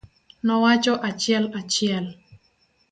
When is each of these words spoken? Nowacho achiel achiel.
Nowacho 0.45 0.93
achiel 1.09 1.43
achiel. 1.59 2.05